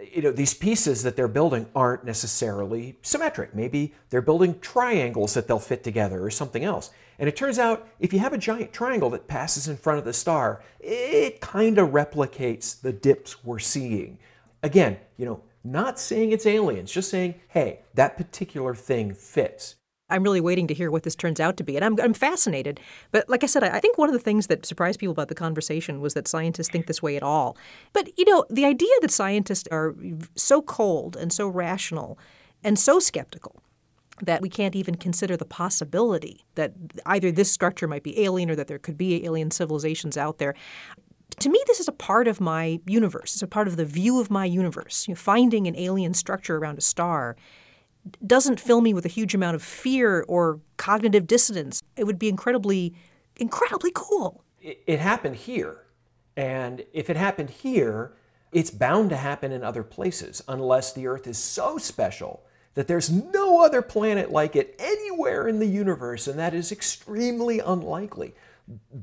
you 0.00 0.22
know, 0.22 0.32
these 0.32 0.54
pieces 0.54 1.02
that 1.02 1.16
they're 1.16 1.28
building 1.28 1.66
aren't 1.74 2.04
necessarily 2.04 2.96
symmetric. 3.02 3.54
Maybe 3.54 3.94
they're 4.10 4.22
building 4.22 4.58
triangles 4.60 5.34
that 5.34 5.46
they'll 5.46 5.58
fit 5.58 5.84
together 5.84 6.24
or 6.24 6.30
something 6.30 6.64
else. 6.64 6.90
And 7.18 7.28
it 7.28 7.36
turns 7.36 7.58
out 7.58 7.88
if 8.00 8.12
you 8.12 8.18
have 8.18 8.32
a 8.32 8.38
giant 8.38 8.72
triangle 8.72 9.10
that 9.10 9.28
passes 9.28 9.68
in 9.68 9.76
front 9.76 9.98
of 9.98 10.04
the 10.04 10.12
star, 10.12 10.62
it 10.80 11.40
kind 11.40 11.78
of 11.78 11.90
replicates 11.90 12.80
the 12.80 12.92
dips 12.92 13.44
we're 13.44 13.58
seeing. 13.58 14.18
Again, 14.62 14.96
you 15.16 15.26
know, 15.26 15.42
not 15.64 16.00
saying 16.00 16.32
it's 16.32 16.46
aliens, 16.46 16.90
just 16.90 17.10
saying, 17.10 17.34
hey, 17.48 17.80
that 17.94 18.16
particular 18.16 18.74
thing 18.74 19.14
fits. 19.14 19.76
I'm 20.12 20.22
really 20.22 20.40
waiting 20.40 20.66
to 20.68 20.74
hear 20.74 20.90
what 20.90 21.02
this 21.02 21.16
turns 21.16 21.40
out 21.40 21.56
to 21.56 21.64
be. 21.64 21.76
And 21.76 21.84
I'm, 21.84 22.00
I'm 22.00 22.14
fascinated. 22.14 22.78
But 23.10 23.28
like 23.28 23.42
I 23.42 23.46
said, 23.46 23.64
I 23.64 23.80
think 23.80 23.98
one 23.98 24.08
of 24.08 24.12
the 24.12 24.20
things 24.20 24.46
that 24.46 24.66
surprised 24.66 25.00
people 25.00 25.12
about 25.12 25.28
the 25.28 25.34
conversation 25.34 26.00
was 26.00 26.14
that 26.14 26.28
scientists 26.28 26.68
think 26.68 26.86
this 26.86 27.02
way 27.02 27.16
at 27.16 27.22
all. 27.22 27.56
But, 27.92 28.16
you 28.18 28.24
know, 28.24 28.44
the 28.50 28.64
idea 28.64 28.94
that 29.00 29.10
scientists 29.10 29.68
are 29.72 29.94
so 30.36 30.62
cold 30.62 31.16
and 31.16 31.32
so 31.32 31.48
rational 31.48 32.18
and 32.62 32.78
so 32.78 33.00
skeptical 33.00 33.62
that 34.20 34.42
we 34.42 34.48
can't 34.48 34.76
even 34.76 34.94
consider 34.94 35.36
the 35.36 35.44
possibility 35.44 36.44
that 36.54 36.74
either 37.06 37.32
this 37.32 37.50
structure 37.50 37.88
might 37.88 38.04
be 38.04 38.22
alien 38.22 38.50
or 38.50 38.54
that 38.54 38.68
there 38.68 38.78
could 38.78 38.98
be 38.98 39.24
alien 39.24 39.50
civilizations 39.50 40.16
out 40.16 40.38
there 40.38 40.54
To 41.40 41.48
me, 41.48 41.60
this 41.66 41.80
is 41.80 41.88
a 41.88 41.92
part 41.92 42.28
of 42.28 42.40
my 42.40 42.78
universe. 42.86 43.32
It's 43.34 43.42
a 43.42 43.46
part 43.46 43.66
of 43.66 43.76
the 43.76 43.86
view 43.86 44.20
of 44.20 44.30
my 44.30 44.44
universe. 44.44 45.08
You 45.08 45.14
know, 45.14 45.16
finding 45.16 45.66
an 45.66 45.76
alien 45.76 46.14
structure 46.14 46.56
around 46.58 46.78
a 46.78 46.82
star 46.82 47.36
doesn't 48.26 48.60
fill 48.60 48.80
me 48.80 48.94
with 48.94 49.04
a 49.04 49.08
huge 49.08 49.34
amount 49.34 49.54
of 49.54 49.62
fear 49.62 50.24
or 50.28 50.60
cognitive 50.76 51.26
dissonance. 51.26 51.82
It 51.96 52.04
would 52.04 52.18
be 52.18 52.28
incredibly, 52.28 52.94
incredibly 53.36 53.92
cool. 53.94 54.42
It, 54.60 55.00
happened 55.00 55.36
here. 55.36 55.84
And 56.36 56.84
if 56.92 57.10
it 57.10 57.16
happened 57.16 57.50
here, 57.50 58.12
it's 58.52 58.70
bound 58.70 59.10
to 59.10 59.16
happen 59.16 59.52
in 59.52 59.64
other 59.64 59.82
places 59.82 60.42
unless 60.46 60.92
the 60.92 61.06
Earth 61.06 61.26
is 61.26 61.38
so 61.38 61.78
special 61.78 62.44
that 62.74 62.86
there's 62.86 63.10
no 63.10 63.64
other 63.64 63.82
planet 63.82 64.30
like 64.30 64.56
it 64.56 64.74
anywhere 64.78 65.46
in 65.46 65.58
the 65.58 65.66
universe, 65.66 66.26
and 66.26 66.38
that 66.38 66.54
is 66.54 66.72
extremely 66.72 67.58
unlikely. 67.60 68.34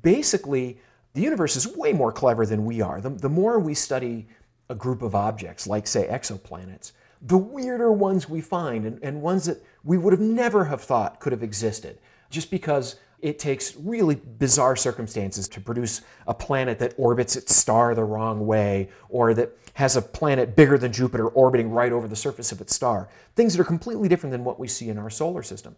Basically, 0.01 0.79
the 1.13 1.21
universe 1.21 1.55
is 1.55 1.67
way 1.67 1.93
more 1.93 2.11
clever 2.11 2.45
than 2.45 2.65
we 2.65 2.81
are. 2.81 3.01
The, 3.01 3.09
the 3.09 3.29
more 3.29 3.59
we 3.59 3.73
study 3.73 4.27
a 4.69 4.75
group 4.75 5.01
of 5.01 5.13
objects, 5.13 5.67
like, 5.67 5.87
say, 5.87 6.07
exoplanets, 6.07 6.93
the 7.21 7.37
weirder 7.37 7.91
ones 7.91 8.29
we 8.29 8.41
find 8.41 8.85
and, 8.85 8.99
and 9.03 9.21
ones 9.21 9.45
that 9.45 9.63
we 9.83 9.97
would 9.97 10.13
have 10.13 10.21
never 10.21 10.65
have 10.65 10.81
thought 10.81 11.19
could 11.19 11.31
have 11.31 11.43
existed 11.43 11.99
just 12.29 12.49
because 12.51 12.95
it 13.21 13.37
takes 13.37 13.75
really 13.75 14.15
bizarre 14.15 14.75
circumstances 14.75 15.47
to 15.49 15.59
produce 15.59 16.01
a 16.27 16.33
planet 16.33 16.79
that 16.79 16.93
orbits 16.97 17.35
its 17.35 17.53
star 17.53 17.93
the 17.93 18.03
wrong 18.03 18.45
way 18.45 18.89
or 19.09 19.33
that 19.33 19.51
has 19.73 19.97
a 19.97 20.01
planet 20.01 20.55
bigger 20.55 20.77
than 20.77 20.91
Jupiter 20.93 21.27
orbiting 21.27 21.69
right 21.71 21.91
over 21.91 22.07
the 22.07 22.15
surface 22.15 22.51
of 22.51 22.61
its 22.61 22.73
star. 22.73 23.09
Things 23.35 23.53
that 23.53 23.61
are 23.61 23.65
completely 23.65 24.07
different 24.07 24.31
than 24.31 24.43
what 24.43 24.59
we 24.59 24.67
see 24.67 24.89
in 24.89 24.97
our 24.97 25.09
solar 25.09 25.43
system. 25.43 25.75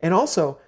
And 0.00 0.14
also, 0.14 0.58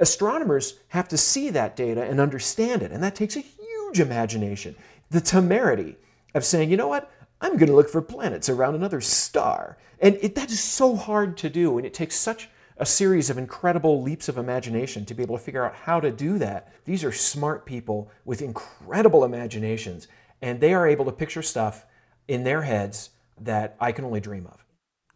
astronomers 0.00 0.74
have 0.88 1.08
to 1.08 1.18
see 1.18 1.50
that 1.50 1.76
data 1.76 2.02
and 2.02 2.20
understand 2.20 2.82
it, 2.82 2.90
and 2.90 3.02
that 3.02 3.14
takes 3.14 3.36
a 3.36 3.40
huge 3.40 4.00
imagination. 4.00 4.74
The 5.10 5.20
temerity 5.20 5.96
of 6.34 6.44
saying, 6.44 6.70
you 6.70 6.76
know 6.76 6.88
what, 6.88 7.10
I'm 7.40 7.56
going 7.56 7.68
to 7.68 7.76
look 7.76 7.88
for 7.88 8.02
planets 8.02 8.48
around 8.48 8.74
another 8.74 9.00
star. 9.00 9.78
And 10.00 10.18
it, 10.20 10.34
that 10.34 10.50
is 10.50 10.62
so 10.62 10.96
hard 10.96 11.36
to 11.38 11.48
do, 11.48 11.76
and 11.78 11.86
it 11.86 11.94
takes 11.94 12.16
such 12.16 12.48
a 12.76 12.86
series 12.86 13.30
of 13.30 13.38
incredible 13.38 14.02
leaps 14.02 14.28
of 14.28 14.38
imagination 14.38 15.04
to 15.04 15.14
be 15.14 15.22
able 15.22 15.36
to 15.36 15.42
figure 15.42 15.64
out 15.64 15.74
how 15.74 16.00
to 16.00 16.10
do 16.10 16.38
that. 16.38 16.72
These 16.84 17.04
are 17.04 17.12
smart 17.12 17.66
people 17.66 18.10
with 18.24 18.42
incredible 18.42 19.24
imaginations, 19.24 20.06
and 20.40 20.60
they 20.60 20.74
are 20.74 20.86
able 20.86 21.04
to 21.04 21.12
picture 21.12 21.42
stuff 21.42 21.84
in 22.28 22.44
their 22.44 22.62
heads 22.62 23.10
that 23.40 23.76
I 23.80 23.92
can 23.92 24.04
only 24.04 24.20
dream 24.20 24.46
of. 24.46 24.64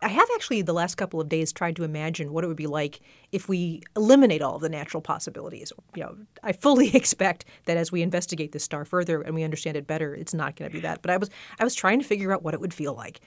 I 0.03 0.09
have 0.09 0.29
actually 0.35 0.63
the 0.63 0.73
last 0.73 0.97
couple 0.97 1.21
of 1.21 1.29
days 1.29 1.53
tried 1.53 1.77
to 1.77 1.85
imagine 1.85 2.33
what 2.33 2.45
it 2.45 2.49
would 2.49 2.57
be 2.57 2.67
like 2.67 3.01
if 3.31 3.49
we 3.49 3.83
eliminate 3.97 4.43
all 4.43 4.57
of 4.57 4.63
the 4.63 4.69
natural 4.69 5.01
possibilities. 5.01 5.73
You 5.95 6.03
know, 6.03 6.17
I 6.43 6.53
fully 6.53 6.91
expect 6.97 7.45
that 7.67 7.77
as 7.77 7.93
we 7.93 8.03
investigate 8.03 8.53
this 8.53 8.65
star 8.65 8.85
further 8.85 9.23
and 9.23 9.35
we 9.35 9.45
understand 9.45 9.77
it 9.77 9.87
better, 9.87 10.15
it's 10.15 10.35
not 10.35 10.57
going 10.57 10.71
to 10.71 10.75
be 10.75 10.81
that. 10.81 11.03
But 11.03 11.11
I 11.11 11.17
was 11.17 11.31
I 11.59 11.65
was 11.65 11.75
trying 11.75 12.01
to 12.01 12.05
figure 12.05 12.33
out 12.33 12.43
what 12.43 12.55
it 12.55 12.61
would 12.61 12.75
feel 12.75 12.95
like. 12.95 13.21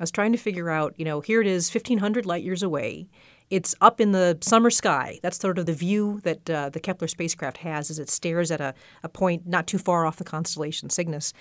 I 0.00 0.02
was 0.02 0.10
trying 0.10 0.32
to 0.32 0.38
figure 0.38 0.70
out, 0.70 0.94
you 0.96 1.04
know, 1.04 1.20
here 1.20 1.40
it 1.40 1.46
is 1.46 1.72
1500 1.72 2.24
light 2.24 2.42
years 2.42 2.62
away. 2.62 3.08
It's 3.50 3.74
up 3.82 4.00
in 4.00 4.12
the 4.12 4.38
summer 4.40 4.70
sky. 4.70 5.20
That's 5.22 5.38
sort 5.38 5.58
of 5.58 5.66
the 5.66 5.74
view 5.74 6.20
that 6.24 6.48
uh, 6.48 6.70
the 6.70 6.80
Kepler 6.80 7.08
spacecraft 7.08 7.58
has 7.58 7.90
as 7.90 7.98
it 7.98 8.08
stares 8.08 8.50
at 8.50 8.62
a, 8.62 8.74
a 9.02 9.08
point 9.10 9.46
not 9.46 9.66
too 9.66 9.76
far 9.76 10.06
off 10.06 10.16
the 10.16 10.24
constellation 10.24 10.88
Cygnus. 10.88 11.34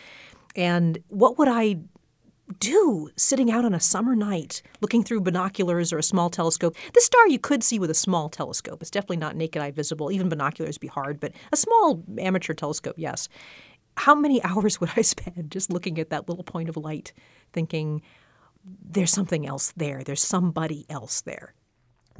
And 0.56 1.00
what 1.08 1.38
would 1.38 1.48
I 1.48 1.78
do 2.60 3.10
sitting 3.16 3.52
out 3.52 3.66
on 3.66 3.74
a 3.74 3.80
summer 3.80 4.16
night 4.16 4.62
looking 4.82 5.04
through 5.04 5.22
binoculars 5.22 5.92
or 5.92 5.98
a 5.98 6.04
small 6.04 6.30
telescope? 6.30 6.76
The 6.94 7.02
star 7.02 7.28
you 7.28 7.40
could 7.40 7.64
see 7.64 7.80
with 7.80 7.90
a 7.90 7.96
small 7.96 8.30
telescope. 8.30 8.82
It's 8.82 8.92
definitely 8.92 9.18
not 9.18 9.36
naked 9.36 9.62
eye 9.62 9.72
visible. 9.72 10.12
Even 10.12 10.30
binoculars 10.30 10.78
be 10.78 10.88
hard, 10.88 11.20
but 11.20 11.34
a 11.52 11.58
small 11.58 12.04
amateur 12.18 12.54
telescope, 12.54 12.96
yes. 12.98 13.30
How 13.98 14.16
many 14.16 14.44
hours 14.44 14.80
would 14.80 14.92
I 14.96 15.02
spend 15.02 15.52
just 15.52 15.72
looking 15.72 16.00
at 16.00 16.10
that 16.10 16.30
little 16.30 16.44
point 16.44 16.70
of 16.70 16.78
light, 16.78 17.14
thinking, 17.54 18.02
there's 18.64 19.12
something 19.12 19.48
else 19.48 19.74
there, 19.76 20.04
there's 20.04 20.24
somebody 20.24 20.86
else 20.90 21.22
there? 21.22 21.54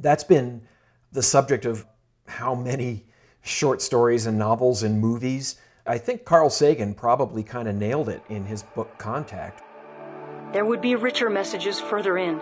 That's 0.00 0.24
been 0.24 0.62
the 1.12 1.22
subject 1.22 1.64
of 1.64 1.86
how 2.26 2.54
many 2.54 3.06
short 3.42 3.82
stories 3.82 4.26
and 4.26 4.38
novels 4.38 4.82
and 4.82 5.00
movies. 5.00 5.56
I 5.86 5.98
think 5.98 6.24
Carl 6.24 6.50
Sagan 6.50 6.94
probably 6.94 7.42
kind 7.42 7.68
of 7.68 7.74
nailed 7.74 8.08
it 8.08 8.22
in 8.28 8.44
his 8.44 8.62
book 8.62 8.96
Contact. 8.98 9.62
There 10.52 10.64
would 10.64 10.82
be 10.82 10.96
richer 10.96 11.30
messages 11.30 11.80
further 11.80 12.18
in. 12.18 12.40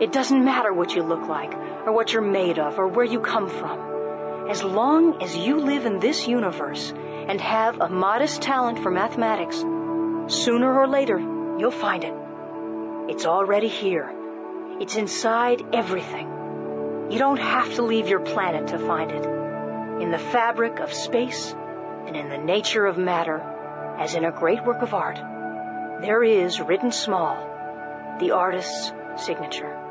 It 0.00 0.12
doesn't 0.12 0.44
matter 0.44 0.72
what 0.72 0.94
you 0.94 1.02
look 1.02 1.28
like, 1.28 1.54
or 1.54 1.92
what 1.92 2.12
you're 2.12 2.22
made 2.22 2.58
of, 2.58 2.78
or 2.78 2.88
where 2.88 3.04
you 3.04 3.20
come 3.20 3.48
from. 3.48 4.48
As 4.50 4.62
long 4.62 5.22
as 5.22 5.36
you 5.36 5.60
live 5.60 5.86
in 5.86 6.00
this 6.00 6.26
universe 6.26 6.92
and 6.92 7.40
have 7.40 7.80
a 7.80 7.88
modest 7.88 8.42
talent 8.42 8.80
for 8.80 8.90
mathematics, 8.90 9.58
sooner 10.28 10.78
or 10.78 10.88
later, 10.88 11.18
you'll 11.18 11.70
find 11.70 12.02
it. 12.04 12.14
It's 13.08 13.26
already 13.26 13.68
here. 13.68 14.12
It's 14.80 14.96
inside 14.96 15.62
everything. 15.72 16.28
You 17.10 17.18
don't 17.18 17.38
have 17.38 17.76
to 17.76 17.82
leave 17.82 18.08
your 18.08 18.20
planet 18.20 18.68
to 18.68 18.78
find 18.78 19.12
it. 19.12 19.24
In 20.02 20.10
the 20.10 20.18
fabric 20.18 20.80
of 20.80 20.92
space 20.92 21.54
and 22.06 22.16
in 22.16 22.28
the 22.28 22.38
nature 22.38 22.86
of 22.86 22.98
matter, 22.98 23.38
as 23.98 24.14
in 24.14 24.24
a 24.24 24.32
great 24.32 24.64
work 24.64 24.82
of 24.82 24.92
art, 24.92 25.18
there 26.00 26.22
is 26.22 26.60
written 26.60 26.92
small 26.92 27.36
the 28.20 28.30
artist's 28.30 28.92
signature. 29.16 29.82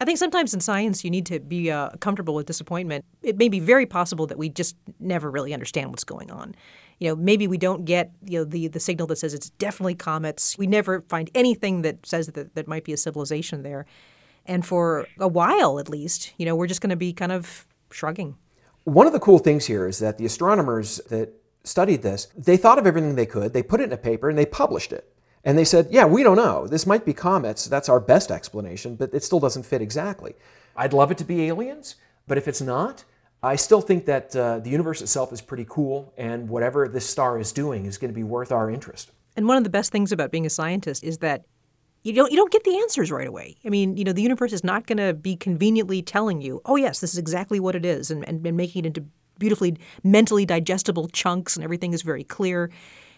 I 0.00 0.04
think 0.04 0.18
sometimes 0.18 0.54
in 0.54 0.60
science 0.60 1.02
you 1.02 1.10
need 1.10 1.26
to 1.26 1.40
be 1.40 1.70
uh, 1.70 1.90
comfortable 2.00 2.34
with 2.34 2.46
disappointment. 2.46 3.04
It 3.22 3.36
may 3.36 3.48
be 3.48 3.58
very 3.58 3.84
possible 3.84 4.26
that 4.28 4.38
we 4.38 4.48
just 4.48 4.76
never 5.00 5.30
really 5.30 5.52
understand 5.52 5.90
what's 5.90 6.04
going 6.04 6.30
on. 6.30 6.54
You 7.00 7.08
know, 7.08 7.16
maybe 7.16 7.48
we 7.48 7.58
don't 7.58 7.84
get 7.84 8.12
you 8.24 8.38
know 8.38 8.44
the 8.44 8.68
the 8.68 8.80
signal 8.80 9.06
that 9.08 9.16
says 9.16 9.34
it's 9.34 9.50
definitely 9.50 9.94
comets. 9.94 10.56
We 10.58 10.66
never 10.66 11.02
find 11.08 11.30
anything 11.34 11.82
that 11.82 12.06
says 12.06 12.26
that 12.28 12.54
that 12.54 12.68
might 12.68 12.84
be 12.84 12.92
a 12.92 12.96
civilization 12.96 13.62
there. 13.62 13.86
And 14.46 14.64
for 14.64 15.06
a 15.18 15.28
while, 15.28 15.78
at 15.78 15.88
least, 15.88 16.32
you 16.38 16.46
know, 16.46 16.56
we're 16.56 16.66
just 16.66 16.80
going 16.80 16.90
to 16.90 16.96
be 16.96 17.12
kind 17.12 17.32
of 17.32 17.66
shrugging. 17.90 18.36
One 18.84 19.06
of 19.06 19.12
the 19.12 19.20
cool 19.20 19.38
things 19.38 19.66
here 19.66 19.86
is 19.86 19.98
that 19.98 20.16
the 20.16 20.24
astronomers 20.24 20.98
that 21.10 21.34
studied 21.68 22.02
this, 22.02 22.28
they 22.36 22.56
thought 22.56 22.78
of 22.78 22.86
everything 22.86 23.14
they 23.14 23.26
could, 23.26 23.52
they 23.52 23.62
put 23.62 23.80
it 23.80 23.84
in 23.84 23.92
a 23.92 23.98
paper, 23.98 24.28
and 24.28 24.38
they 24.38 24.46
published 24.46 24.92
it. 24.92 25.12
And 25.44 25.56
they 25.56 25.64
said, 25.64 25.88
yeah, 25.90 26.04
we 26.04 26.22
don't 26.22 26.36
know. 26.36 26.66
This 26.66 26.86
might 26.86 27.04
be 27.04 27.14
comets. 27.14 27.66
That's 27.66 27.88
our 27.88 28.00
best 28.00 28.30
explanation, 28.30 28.96
but 28.96 29.14
it 29.14 29.22
still 29.22 29.40
doesn't 29.40 29.64
fit 29.64 29.80
exactly. 29.80 30.34
I'd 30.76 30.92
love 30.92 31.10
it 31.10 31.18
to 31.18 31.24
be 31.24 31.46
aliens, 31.46 31.96
but 32.26 32.38
if 32.38 32.48
it's 32.48 32.60
not, 32.60 33.04
I 33.42 33.56
still 33.56 33.80
think 33.80 34.06
that 34.06 34.34
uh, 34.34 34.58
the 34.58 34.70
universe 34.70 35.00
itself 35.00 35.32
is 35.32 35.40
pretty 35.40 35.66
cool, 35.68 36.12
and 36.16 36.48
whatever 36.48 36.88
this 36.88 37.08
star 37.08 37.38
is 37.38 37.52
doing 37.52 37.86
is 37.86 37.96
going 37.96 38.10
to 38.10 38.14
be 38.14 38.24
worth 38.24 38.50
our 38.50 38.70
interest. 38.70 39.12
And 39.36 39.46
one 39.46 39.56
of 39.56 39.64
the 39.64 39.70
best 39.70 39.92
things 39.92 40.10
about 40.10 40.32
being 40.32 40.44
a 40.44 40.50
scientist 40.50 41.04
is 41.04 41.18
that 41.18 41.44
you 42.02 42.12
don't 42.12 42.30
you 42.30 42.36
don't 42.36 42.50
get 42.50 42.64
the 42.64 42.76
answers 42.78 43.10
right 43.10 43.26
away. 43.26 43.56
I 43.64 43.68
mean, 43.68 43.96
you 43.96 44.04
know, 44.04 44.12
the 44.12 44.22
universe 44.22 44.52
is 44.52 44.64
not 44.64 44.86
going 44.86 44.98
to 44.98 45.14
be 45.14 45.36
conveniently 45.36 46.02
telling 46.02 46.40
you, 46.40 46.60
"Oh 46.64 46.76
yes, 46.76 47.00
this 47.00 47.12
is 47.12 47.18
exactly 47.18 47.60
what 47.60 47.74
it 47.74 47.84
is," 47.84 48.10
and, 48.10 48.26
and, 48.28 48.44
and 48.46 48.56
making 48.56 48.84
it 48.84 48.86
into 48.86 49.04
beautifully 49.38 49.76
mentally 50.02 50.44
digestible 50.44 51.08
chunks, 51.08 51.56
and 51.56 51.64
everything 51.64 51.92
is 51.92 52.02
very 52.02 52.24
clear. 52.24 52.70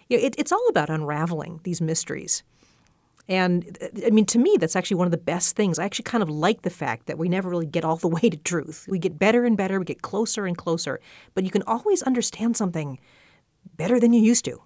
You 0.08 0.18
know, 0.18 0.24
it, 0.24 0.34
it's 0.38 0.52
all 0.52 0.66
about 0.68 0.90
unraveling 0.90 1.60
these 1.64 1.80
mysteries. 1.80 2.42
And 3.28 3.78
uh, 3.80 4.06
I 4.06 4.10
mean, 4.10 4.26
to 4.26 4.38
me, 4.38 4.56
that's 4.58 4.76
actually 4.76 4.96
one 4.96 5.06
of 5.06 5.12
the 5.12 5.18
best 5.18 5.56
things. 5.56 5.78
I 5.78 5.84
actually 5.84 6.04
kind 6.04 6.22
of 6.22 6.28
like 6.28 6.62
the 6.62 6.70
fact 6.70 7.06
that 7.06 7.16
we 7.16 7.28
never 7.28 7.48
really 7.48 7.66
get 7.66 7.84
all 7.84 7.96
the 7.96 8.08
way 8.08 8.28
to 8.28 8.36
truth. 8.36 8.86
We 8.88 8.98
get 8.98 9.18
better 9.18 9.44
and 9.44 9.56
better, 9.56 9.78
we 9.78 9.84
get 9.84 10.02
closer 10.02 10.46
and 10.46 10.56
closer, 10.56 11.00
but 11.34 11.44
you 11.44 11.50
can 11.50 11.62
always 11.66 12.02
understand 12.02 12.56
something 12.56 12.98
better 13.76 14.00
than 14.00 14.12
you 14.12 14.20
used 14.20 14.44
to. 14.46 14.62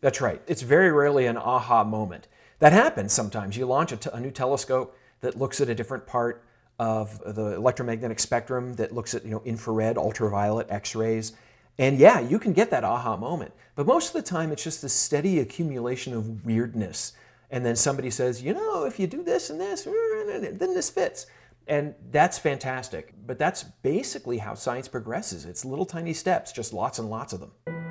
That's 0.00 0.20
right. 0.20 0.42
It's 0.46 0.62
very 0.62 0.92
rarely 0.92 1.26
an 1.26 1.38
aha 1.38 1.84
moment. 1.84 2.28
That 2.58 2.72
happens 2.72 3.12
sometimes. 3.12 3.56
You 3.56 3.66
launch 3.66 3.92
a, 3.92 3.96
t- 3.96 4.10
a 4.12 4.20
new 4.20 4.30
telescope 4.30 4.96
that 5.20 5.38
looks 5.38 5.60
at 5.60 5.68
a 5.68 5.74
different 5.74 6.06
part 6.06 6.43
of 6.78 7.18
the 7.34 7.54
electromagnetic 7.54 8.18
spectrum 8.18 8.74
that 8.74 8.92
looks 8.92 9.14
at 9.14 9.24
you 9.24 9.30
know 9.30 9.42
infrared, 9.44 9.96
ultraviolet, 9.96 10.66
X-rays, 10.70 11.32
and 11.78 11.98
yeah, 11.98 12.20
you 12.20 12.38
can 12.38 12.52
get 12.52 12.70
that 12.70 12.84
aha 12.84 13.16
moment. 13.16 13.52
But 13.76 13.86
most 13.86 14.14
of 14.14 14.22
the 14.22 14.28
time, 14.28 14.52
it's 14.52 14.62
just 14.62 14.84
a 14.84 14.88
steady 14.88 15.40
accumulation 15.40 16.14
of 16.14 16.44
weirdness, 16.44 17.12
and 17.50 17.64
then 17.64 17.76
somebody 17.76 18.10
says, 18.10 18.42
you 18.42 18.54
know, 18.54 18.84
if 18.84 18.98
you 18.98 19.06
do 19.06 19.22
this 19.22 19.50
and 19.50 19.60
this, 19.60 19.82
then 19.84 20.74
this 20.74 20.90
fits. 20.90 21.26
And 21.66 21.94
that's 22.10 22.38
fantastic. 22.38 23.14
But 23.26 23.38
that's 23.38 23.62
basically 23.62 24.38
how 24.38 24.54
science 24.54 24.86
progresses. 24.86 25.46
It's 25.46 25.64
little 25.64 25.86
tiny 25.86 26.12
steps, 26.12 26.52
just 26.52 26.72
lots 26.72 26.98
and 26.98 27.08
lots 27.08 27.32
of 27.32 27.40
them. 27.40 27.83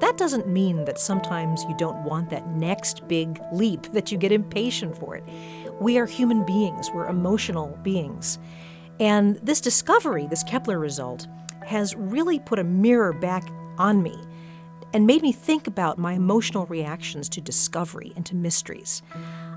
That 0.00 0.16
doesn't 0.16 0.48
mean 0.48 0.84
that 0.84 0.98
sometimes 0.98 1.64
you 1.64 1.76
don't 1.76 2.04
want 2.04 2.30
that 2.30 2.46
next 2.48 3.06
big 3.08 3.40
leap, 3.52 3.82
that 3.92 4.10
you 4.10 4.18
get 4.18 4.32
impatient 4.32 4.96
for 4.96 5.16
it. 5.16 5.24
We 5.80 5.98
are 5.98 6.06
human 6.06 6.44
beings, 6.44 6.90
we're 6.92 7.08
emotional 7.08 7.78
beings. 7.82 8.38
And 9.00 9.36
this 9.36 9.60
discovery, 9.60 10.26
this 10.26 10.44
Kepler 10.44 10.78
result, 10.78 11.26
has 11.66 11.94
really 11.96 12.38
put 12.38 12.58
a 12.58 12.64
mirror 12.64 13.12
back 13.12 13.48
on 13.78 14.02
me 14.02 14.16
and 14.92 15.06
made 15.06 15.22
me 15.22 15.32
think 15.32 15.66
about 15.66 15.98
my 15.98 16.12
emotional 16.12 16.66
reactions 16.66 17.28
to 17.30 17.40
discovery 17.40 18.12
and 18.16 18.26
to 18.26 18.34
mysteries. 18.34 19.02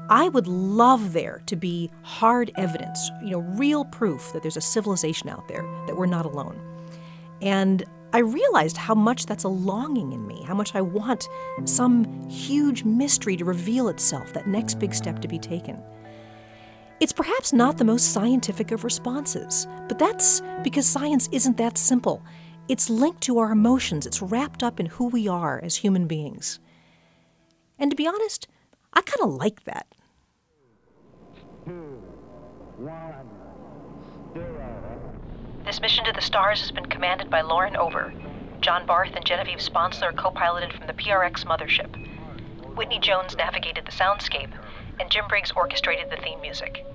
I 0.10 0.30
would 0.30 0.48
love 0.48 1.14
there 1.14 1.42
to 1.48 1.56
be 1.56 1.92
hard 2.04 2.52
evidence, 2.58 3.10
you 3.24 3.32
know, 3.32 3.40
real 3.40 3.86
proof 3.86 4.32
that 4.34 4.44
there's 4.44 4.58
a 4.58 4.62
civilization 4.62 5.30
out 5.30 5.48
there, 5.48 5.64
that 5.88 5.98
we're 5.98 6.06
not 6.06 6.26
alone. 6.26 6.60
And 7.42 7.84
I 8.16 8.20
realized 8.20 8.78
how 8.78 8.96
much 8.96 9.26
that's 9.26 9.44
a 9.44 9.50
longing 9.50 10.14
in 10.14 10.26
me, 10.26 10.42
how 10.44 10.54
much 10.54 10.74
I 10.74 10.80
want 10.80 11.28
some 11.66 12.30
huge 12.30 12.86
mystery 12.86 13.36
to 13.36 13.44
reveal 13.44 13.90
itself, 13.90 14.32
that 14.32 14.48
next 14.48 14.80
big 14.80 14.94
step 14.94 15.20
to 15.20 15.28
be 15.28 15.38
taken. 15.38 15.84
It's 17.02 17.12
perhaps 17.12 17.52
not 17.52 17.78
the 17.78 17.84
most 17.84 18.14
scientific 18.14 18.72
of 18.72 18.86
responses, 18.86 19.68
but 19.90 20.00
that's 20.00 20.42
because 20.64 20.86
science 20.86 21.28
isn't 21.34 21.58
that 21.58 21.78
simple. 21.78 22.24
It's 22.70 22.90
linked 22.90 23.20
to 23.24 23.38
our 23.40 23.52
emotions, 23.52 24.06
it's 24.06 24.22
wrapped 24.22 24.64
up 24.64 24.80
in 24.80 24.86
who 24.86 25.08
we 25.08 25.28
are 25.28 25.60
as 25.62 25.76
human 25.76 26.08
beings. 26.08 26.62
And 27.78 27.92
to 27.92 27.98
be 27.98 28.08
honest, 28.08 28.48
I 28.94 29.02
kind 29.02 29.30
of 29.30 29.34
like 29.36 29.66
that. 29.66 29.88
This 35.66 35.82
mission 35.82 36.06
to 36.06 36.12
the 36.12 36.22
stars 36.22 36.62
has 36.62 36.70
been 36.70 36.86
commanded 36.86 37.32
by 37.32 37.42
Lauren 37.42 37.76
Ober. 37.76 38.14
John 38.62 38.86
Barth 38.86 39.16
and 39.16 39.26
Genevieve 39.26 39.60
Sponsler 39.60 40.14
co 40.14 40.30
piloted 40.30 40.72
from 40.72 40.86
the 40.86 40.94
PRX 40.94 41.44
mothership. 41.44 41.90
Whitney 42.76 43.00
Jones 43.00 43.36
navigated 43.36 43.84
the 43.84 43.92
soundscape, 43.92 44.52
and 45.00 45.10
Jim 45.10 45.28
Briggs 45.28 45.52
orchestrated 45.52 46.12
the 46.12 46.18
theme 46.18 46.40
music. 46.40 46.86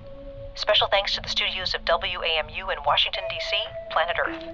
Special 0.54 0.86
thanks 0.86 1.16
to 1.16 1.20
the 1.20 1.28
studios 1.28 1.74
of 1.74 1.84
WAMU 1.84 2.72
in 2.72 2.84
Washington, 2.86 3.24
D.C., 3.28 3.56
Planet 3.90 4.16
Earth. 4.24 4.44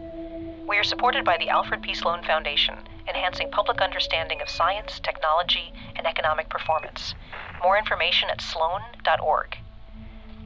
We 0.66 0.78
are 0.78 0.84
supported 0.84 1.24
by 1.24 1.36
the 1.36 1.50
Alfred 1.50 1.82
P. 1.82 1.92
Sloan 1.92 2.22
Foundation, 2.24 2.88
enhancing 3.06 3.50
public 3.50 3.82
understanding 3.82 4.40
of 4.40 4.48
science, 4.48 4.98
technology, 4.98 5.74
and 5.94 6.06
economic 6.06 6.48
performance. 6.48 7.14
More 7.62 7.76
information 7.76 8.30
at 8.30 8.40
sloan.org. 8.40 9.58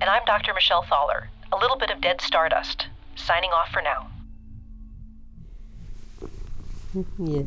And 0.00 0.10
I'm 0.10 0.24
Dr. 0.26 0.54
Michelle 0.54 0.82
Thaller, 0.82 1.28
a 1.52 1.56
little 1.56 1.78
bit 1.78 1.90
of 1.90 2.00
dead 2.00 2.20
stardust, 2.20 2.88
signing 3.20 3.50
off 3.50 3.68
for 3.70 3.82
now. 3.82 4.10
Yes. 7.18 7.44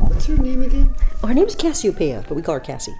What's 0.00 0.26
her 0.26 0.36
name 0.36 0.62
again? 0.62 0.94
Her 1.22 1.34
name's 1.34 1.54
Cassiopeia, 1.54 2.24
but 2.26 2.34
we 2.34 2.42
call 2.42 2.54
her 2.54 2.60
Cassie. 2.60 2.94